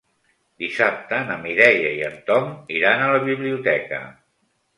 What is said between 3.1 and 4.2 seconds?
la biblioteca.